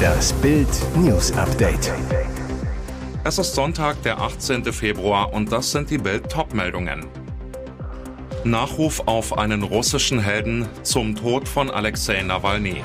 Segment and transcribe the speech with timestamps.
[0.00, 1.92] Das Bild News Update.
[3.24, 4.64] Es ist Sonntag, der 18.
[4.72, 7.06] Februar und das sind die Bild Topmeldungen.
[8.44, 12.82] Nachruf auf einen russischen Helden zum Tod von Alexei Nawalny.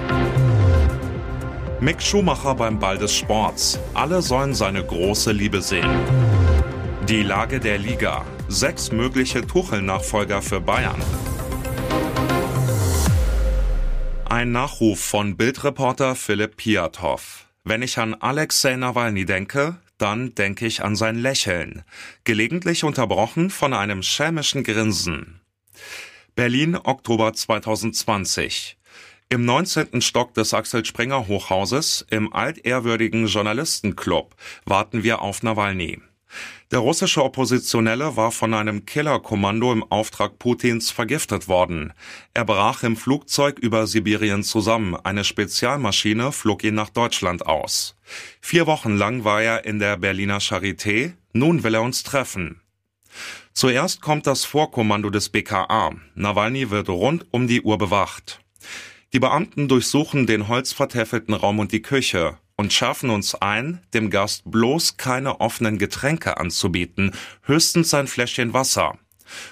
[1.79, 3.79] Mick Schumacher beim Ball des Sports.
[3.93, 5.89] Alle sollen seine große Liebe sehen.
[7.07, 8.25] Die Lage der Liga.
[8.47, 11.01] Sechs mögliche Tuchel-Nachfolger für Bayern.
[14.35, 17.45] Ein Nachruf von Bildreporter Philipp Piatow.
[17.63, 21.85] Wenn ich an Alexei Nawalny denke, dann denke ich an sein Lächeln,
[22.25, 25.39] gelegentlich unterbrochen von einem schelmischen Grinsen.
[26.35, 28.75] Berlin, Oktober 2020.
[29.29, 30.01] Im 19.
[30.01, 36.01] Stock des Axel Springer Hochhauses, im altehrwürdigen Journalistenclub, warten wir auf Nawalny.
[36.71, 41.93] Der russische Oppositionelle war von einem Killerkommando im Auftrag Putins vergiftet worden.
[42.33, 44.95] Er brach im Flugzeug über Sibirien zusammen.
[44.95, 47.95] Eine Spezialmaschine flog ihn nach Deutschland aus.
[48.41, 51.13] Vier Wochen lang war er in der Berliner Charité.
[51.33, 52.61] Nun will er uns treffen.
[53.53, 55.91] Zuerst kommt das Vorkommando des BKA.
[56.15, 58.41] Nawalny wird rund um die Uhr bewacht.
[59.13, 64.43] Die Beamten durchsuchen den holzvertäfelten Raum und die Küche und schärfen uns ein, dem Gast
[64.45, 67.11] bloß keine offenen Getränke anzubieten,
[67.43, 68.97] höchstens ein Fläschchen Wasser.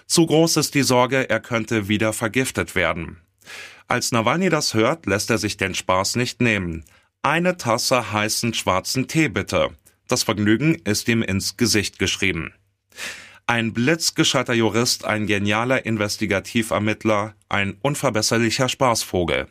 [0.05, 3.17] Zu groß ist die Sorge, er könnte wieder vergiftet werden.
[3.87, 6.85] Als Nawalny das hört, lässt er sich den Spaß nicht nehmen.
[7.21, 9.69] Eine Tasse heißen schwarzen Tee bitte.
[10.07, 12.53] Das Vergnügen ist ihm ins Gesicht geschrieben.
[13.45, 19.47] Ein blitzgescheiter Jurist, ein genialer Investigativermittler, ein unverbesserlicher Spaßvogel.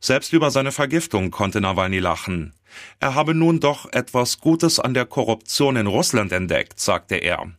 [0.00, 2.52] Selbst über seine Vergiftung konnte Nawalny lachen.
[3.00, 7.52] Er habe nun doch etwas Gutes an der Korruption in Russland entdeckt, sagte er.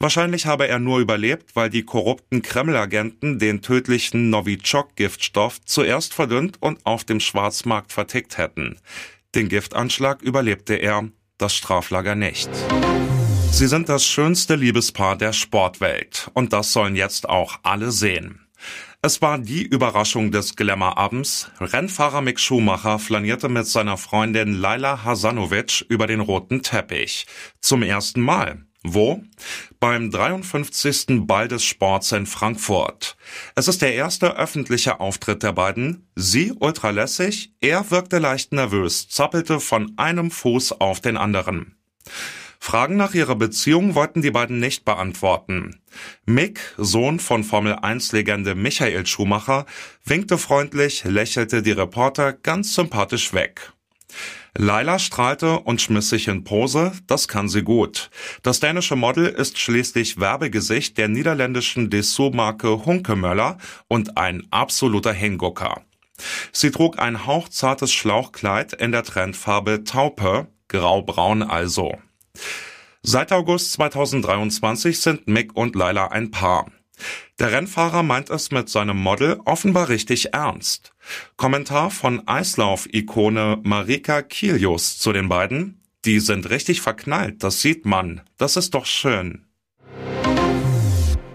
[0.00, 6.84] Wahrscheinlich habe er nur überlebt, weil die korrupten Kreml-Agenten den tödlichen Novichok-Giftstoff zuerst verdünnt und
[6.86, 8.78] auf dem Schwarzmarkt vertickt hätten.
[9.34, 12.50] Den Giftanschlag überlebte er, das Straflager nicht.
[13.50, 18.47] Sie sind das schönste Liebespaar der Sportwelt und das sollen jetzt auch alle sehen.
[19.00, 21.52] Es war die Überraschung des Glamour-Abends.
[21.60, 27.24] Rennfahrer Mick Schumacher flanierte mit seiner Freundin Laila Hasanovic über den roten Teppich.
[27.60, 28.64] Zum ersten Mal.
[28.82, 29.22] Wo?
[29.78, 31.26] Beim 53.
[31.28, 33.16] Ball des Sports in Frankfurt.
[33.54, 36.08] Es ist der erste öffentliche Auftritt der beiden.
[36.16, 41.76] Sie ultralässig, er wirkte leicht nervös, zappelte von einem Fuß auf den anderen.
[42.58, 45.80] Fragen nach ihrer Beziehung wollten die beiden nicht beantworten.
[46.26, 49.64] Mick, Sohn von Formel-1-Legende Michael Schumacher,
[50.04, 53.72] winkte freundlich, lächelte die Reporter ganz sympathisch weg.
[54.56, 58.10] Laila strahlte und schmiss sich in Pose, das kann sie gut.
[58.42, 65.82] Das dänische Model ist schließlich Werbegesicht der niederländischen Dessous-Marke Hunkemöller und ein absoluter Hingucker.
[66.52, 71.96] Sie trug ein hauchzartes Schlauchkleid in der Trendfarbe Taupe, graubraun also.
[73.02, 76.66] Seit August 2023 sind Mick und Laila ein Paar.
[77.38, 80.92] Der Rennfahrer meint es mit seinem Model offenbar richtig ernst.
[81.36, 85.80] Kommentar von Eislauf-Ikone Marika Kilius zu den beiden.
[86.04, 88.22] Die sind richtig verknallt, das sieht man.
[88.36, 89.44] Das ist doch schön.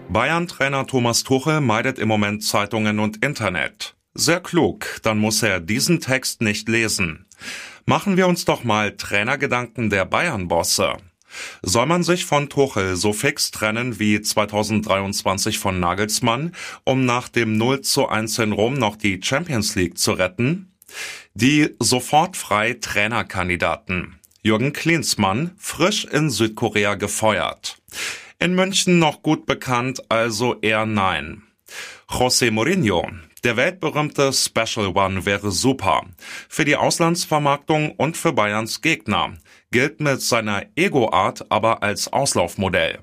[0.08, 3.96] Bayern-Trainer Thomas Tuchel meidet im Moment Zeitungen und Internet.
[4.14, 7.26] Sehr klug, dann muss er diesen Text nicht lesen.
[7.86, 10.94] Machen wir uns doch mal Trainergedanken der Bayern-Bosse.
[11.62, 16.52] Soll man sich von Tuchel so fix trennen wie 2023 von Nagelsmann,
[16.84, 20.72] um nach dem 0 zu 1 in Rom noch die Champions League zu retten?
[21.34, 24.18] Die sofort frei Trainerkandidaten.
[24.42, 27.76] Jürgen Klinsmann, frisch in Südkorea gefeuert.
[28.38, 31.42] In München noch gut bekannt, also eher nein.
[32.08, 33.08] José Mourinho,
[33.44, 36.06] der weltberühmte Special One wäre super.
[36.48, 39.34] Für die Auslandsvermarktung und für Bayerns Gegner.
[39.70, 43.00] Gilt mit seiner Ego-Art aber als Auslaufmodell.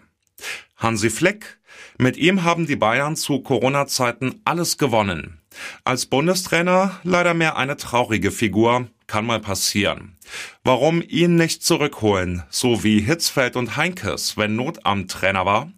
[0.77, 1.59] Hansi Flick.
[1.97, 5.39] Mit ihm haben die Bayern zu Corona-Zeiten alles gewonnen.
[5.83, 10.17] Als Bundestrainer leider mehr eine traurige Figur, kann mal passieren.
[10.63, 15.71] Warum ihn nicht zurückholen, so wie Hitzfeld und Heinkes, wenn Not am Trainer war?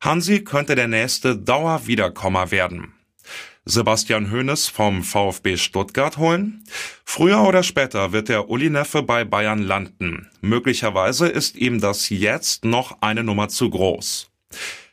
[0.00, 2.94] Hansi könnte der nächste Dauerwiederkommer werden.
[3.64, 6.64] Sebastian Hoeneß vom VfB Stuttgart holen?
[7.04, 10.30] Früher oder später wird der Uli Neffe bei Bayern landen.
[10.40, 14.30] Möglicherweise ist ihm das jetzt noch eine Nummer zu groß.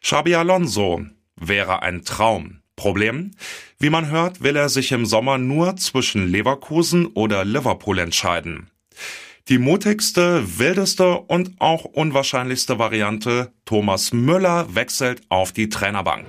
[0.02, 1.06] Xabi Alonso
[1.36, 2.60] wäre ein Traum.
[2.75, 3.31] Problem?
[3.80, 8.69] Wie man hört, will er sich im Sommer nur zwischen Leverkusen oder Liverpool entscheiden.
[9.50, 16.25] Die mutigste, wildeste und auch unwahrscheinlichste Variante, Thomas Müller wechselt auf die Trainerbank.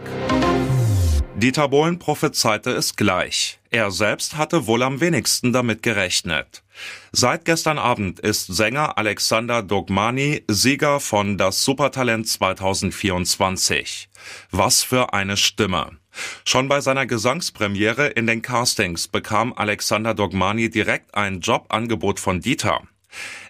[1.38, 3.61] Dieter Bohlen prophezeite es gleich.
[3.70, 6.64] Er selbst hatte wohl am wenigsten damit gerechnet.
[7.12, 14.08] Seit gestern Abend ist Sänger Alexander Dogmani Sieger von Das Supertalent 2024.
[14.50, 15.99] Was für eine Stimme.
[16.44, 22.82] Schon bei seiner Gesangspremiere in den Castings bekam Alexander Dogmani direkt ein Jobangebot von Dieter.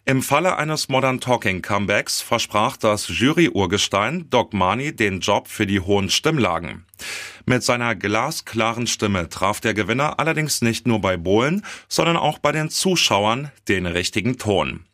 [0.04, 6.08] Im Falle eines Modern Talking Comebacks versprach das Jury-Urgestein Dogmani den Job für die hohen
[6.08, 6.86] Stimmlagen.
[7.44, 12.52] Mit seiner glasklaren Stimme traf der Gewinner allerdings nicht nur bei Bohlen, sondern auch bei
[12.52, 14.84] den Zuschauern den richtigen Ton.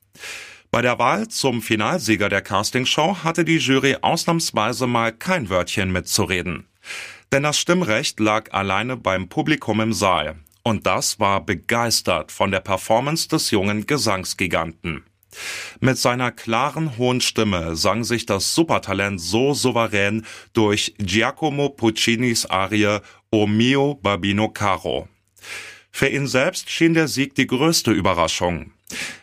[0.70, 6.66] Bei der Wahl zum Finalsieger der Castingshow hatte die Jury ausnahmsweise mal kein Wörtchen mitzureden.
[7.30, 10.36] Denn das Stimmrecht lag alleine beim Publikum im Saal.
[10.64, 15.04] Und das war begeistert von der Performance des jungen Gesangsgiganten.
[15.80, 20.24] Mit seiner klaren hohen Stimme sang sich das Supertalent so souverän
[20.54, 23.00] durch Giacomo Puccinis Arie
[23.30, 25.08] O mio Babino Caro.
[25.90, 28.72] Für ihn selbst schien der Sieg die größte Überraschung.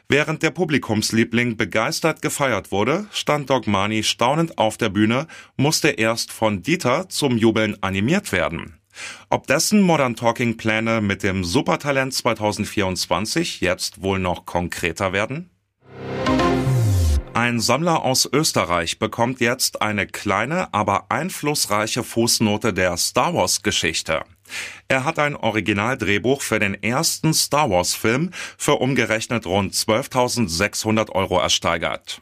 [0.10, 6.62] Während der Publikumsliebling begeistert gefeiert wurde, stand Dogmani staunend auf der Bühne, musste erst von
[6.62, 8.81] Dieter zum Jubeln animiert werden.
[9.30, 15.50] Ob dessen Modern Talking Pläne mit dem Supertalent 2024 jetzt wohl noch konkreter werden?
[17.34, 24.24] Ein Sammler aus Österreich bekommt jetzt eine kleine, aber einflussreiche Fußnote der Star Wars Geschichte.
[24.90, 31.40] Er hat ein Originaldrehbuch für den ersten Star Wars Film für umgerechnet rund 12.600 Euro
[31.40, 32.20] ersteigert.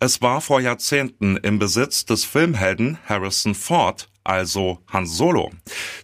[0.00, 5.50] Es war vor Jahrzehnten im Besitz des Filmhelden Harrison Ford also Han Solo.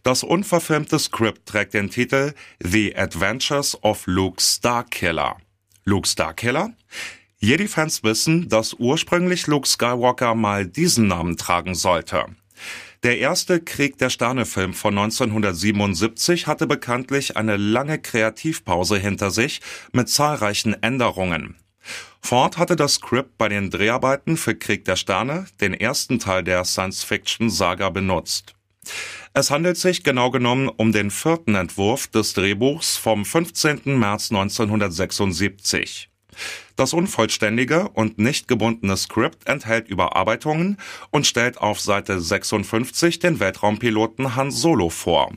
[0.09, 5.37] Das unverfilmte Skript trägt den Titel The Adventures of Luke Starkiller.
[5.85, 6.73] Luke Starkiller?
[7.41, 12.25] Jedi-Fans wissen, dass ursprünglich Luke Skywalker mal diesen Namen tragen sollte.
[13.03, 19.61] Der erste Krieg der Sterne-Film von 1977 hatte bekanntlich eine lange Kreativpause hinter sich
[19.93, 21.57] mit zahlreichen Änderungen.
[22.23, 26.65] Ford hatte das Skript bei den Dreharbeiten für Krieg der Sterne, den ersten Teil der
[26.65, 28.55] Science-Fiction-Saga, benutzt.
[29.35, 33.99] Es handelt sich genau genommen um den vierten Entwurf des Drehbuchs vom 15.
[33.99, 36.11] März 1976.
[36.77, 40.77] Das unvollständige und nicht gebundene Skript enthält Überarbeitungen
[41.11, 45.33] und stellt auf Seite 56 den Weltraumpiloten Han Solo vor.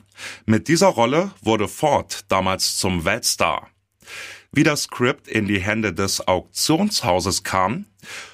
[0.45, 3.71] Mit dieser Rolle wurde Ford damals zum Weltstar
[4.51, 7.86] wie das Skript in die Hände des Auktionshauses kam.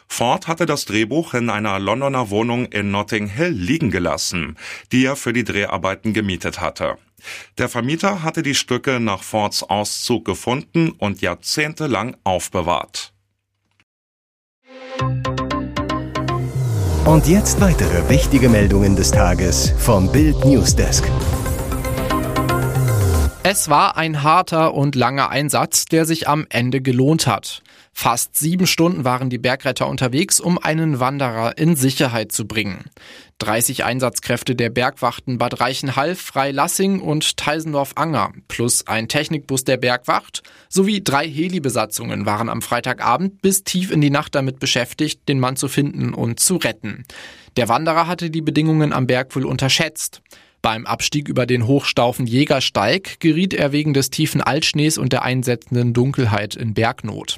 [0.08, 4.58] Ford hatte das Drehbuch in einer Londoner Wohnung in Notting Hill liegen gelassen,
[4.92, 6.98] die er für die Dreharbeiten gemietet hatte.
[7.58, 13.14] Der Vermieter hatte die Stücke nach Fords Auszug gefunden und jahrzehntelang aufbewahrt.
[17.06, 21.06] Und jetzt weitere wichtige Meldungen des Tages vom Bild Newsdesk.
[23.50, 27.64] Es war ein harter und langer Einsatz, der sich am Ende gelohnt hat.
[27.94, 32.90] Fast sieben Stunden waren die Bergretter unterwegs, um einen Wanderer in Sicherheit zu bringen.
[33.38, 41.02] 30 Einsatzkräfte der Bergwachten Bad Reichenhall, Freilassing und Teisendorf-Anger plus ein Technikbus der Bergwacht sowie
[41.02, 45.70] drei Helibesatzungen waren am Freitagabend bis tief in die Nacht damit beschäftigt, den Mann zu
[45.70, 47.06] finden und zu retten.
[47.56, 50.22] Der Wanderer hatte die Bedingungen am Berg wohl unterschätzt.
[50.68, 55.94] Beim Abstieg über den Hochstaufen Jägersteig geriet er wegen des tiefen Altschnees und der einsetzenden
[55.94, 57.38] Dunkelheit in Bergnot.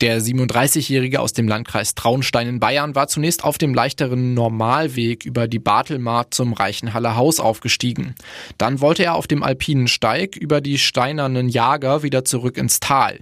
[0.00, 5.48] Der 37-Jährige aus dem Landkreis Traunstein in Bayern war zunächst auf dem leichteren Normalweg über
[5.48, 8.14] die Bartelmarkt zum Reichenhaller Haus aufgestiegen.
[8.56, 13.18] Dann wollte er auf dem alpinen Steig über die steinernen Jager wieder zurück ins Tal.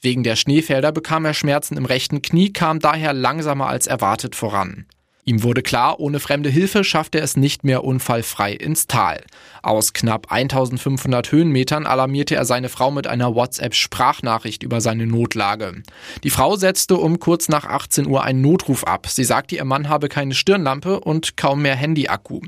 [0.00, 4.86] Wegen der Schneefelder bekam er Schmerzen im rechten Knie, kam daher langsamer als erwartet voran.
[5.28, 9.24] Ihm wurde klar, ohne fremde Hilfe schafft er es nicht mehr unfallfrei ins Tal.
[9.60, 15.82] Aus knapp 1500 Höhenmetern alarmierte er seine Frau mit einer WhatsApp-Sprachnachricht über seine Notlage.
[16.22, 19.08] Die Frau setzte um kurz nach 18 Uhr einen Notruf ab.
[19.08, 22.42] Sie sagte, ihr Mann habe keine Stirnlampe und kaum mehr Handyakku.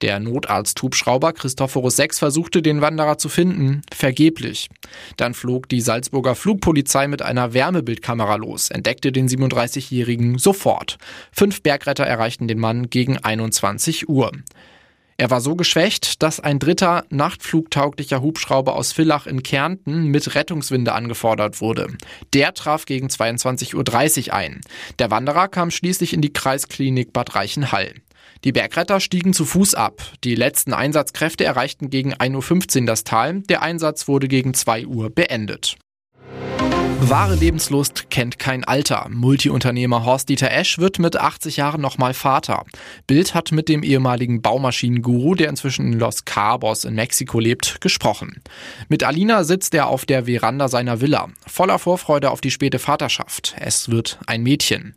[0.00, 4.68] Der Notarzt-Hubschrauber Christophorus 6 versuchte, den Wanderer zu finden, vergeblich.
[5.16, 10.98] Dann flog die Salzburger Flugpolizei mit einer Wärmebildkamera los, entdeckte den 37-Jährigen sofort.
[11.30, 14.32] Fünf Bergretter erreichten den Mann gegen 21 Uhr.
[15.18, 20.92] Er war so geschwächt, dass ein dritter nachtflugtauglicher Hubschrauber aus Villach in Kärnten mit Rettungswinde
[20.92, 21.88] angefordert wurde.
[22.34, 24.60] Der traf gegen 22.30 Uhr ein.
[24.98, 27.94] Der Wanderer kam schließlich in die Kreisklinik Bad Reichenhall.
[28.44, 30.02] Die Bergretter stiegen zu Fuß ab.
[30.22, 33.40] Die letzten Einsatzkräfte erreichten gegen 1.15 Uhr das Tal.
[33.42, 35.76] Der Einsatz wurde gegen 2 Uhr beendet.
[37.00, 39.06] Wahre Lebenslust kennt kein Alter.
[39.10, 42.64] Multiunternehmer Horst-Dieter Esch wird mit 80 Jahren nochmal Vater.
[43.06, 48.42] Bild hat mit dem ehemaligen Baumaschinenguru, der inzwischen in Los Cabos in Mexiko lebt, gesprochen.
[48.88, 53.54] Mit Alina sitzt er auf der Veranda seiner Villa, voller Vorfreude auf die späte Vaterschaft.
[53.60, 54.96] Es wird ein Mädchen.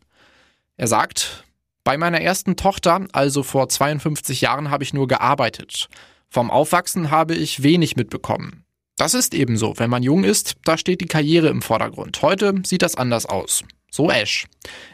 [0.77, 1.43] Er sagt,
[1.83, 5.89] bei meiner ersten Tochter, also vor 52 Jahren, habe ich nur gearbeitet.
[6.29, 8.63] Vom Aufwachsen habe ich wenig mitbekommen.
[8.99, 9.75] Das ist ebenso.
[9.77, 12.21] Wenn man jung ist, da steht die Karriere im Vordergrund.
[12.21, 13.63] Heute sieht das anders aus.
[13.89, 14.45] So Ash.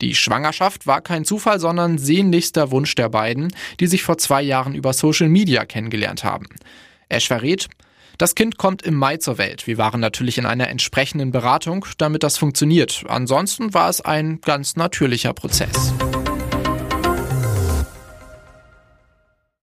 [0.00, 4.76] Die Schwangerschaft war kein Zufall, sondern sehnlichster Wunsch der beiden, die sich vor zwei Jahren
[4.76, 6.46] über Social Media kennengelernt haben.
[7.08, 7.68] Ash verrät,
[8.18, 9.66] das Kind kommt im Mai zur Welt.
[9.66, 13.02] Wir waren natürlich in einer entsprechenden Beratung, damit das funktioniert.
[13.08, 15.92] Ansonsten war es ein ganz natürlicher Prozess.